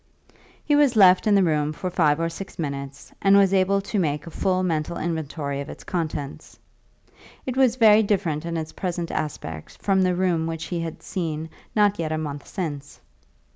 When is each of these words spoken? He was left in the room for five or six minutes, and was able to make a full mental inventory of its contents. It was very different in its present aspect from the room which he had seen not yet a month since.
He 0.65 0.75
was 0.75 0.95
left 0.95 1.27
in 1.27 1.35
the 1.35 1.43
room 1.43 1.73
for 1.73 1.91
five 1.91 2.19
or 2.19 2.27
six 2.27 2.57
minutes, 2.57 3.13
and 3.21 3.37
was 3.37 3.53
able 3.53 3.81
to 3.81 3.99
make 3.99 4.25
a 4.25 4.31
full 4.31 4.63
mental 4.63 4.97
inventory 4.97 5.61
of 5.61 5.69
its 5.69 5.83
contents. 5.83 6.57
It 7.45 7.55
was 7.55 7.75
very 7.75 8.01
different 8.01 8.43
in 8.43 8.57
its 8.57 8.71
present 8.73 9.11
aspect 9.11 9.77
from 9.79 10.01
the 10.01 10.15
room 10.15 10.47
which 10.47 10.65
he 10.69 10.79
had 10.79 11.03
seen 11.03 11.49
not 11.75 11.99
yet 11.99 12.11
a 12.11 12.17
month 12.17 12.47
since. 12.47 12.99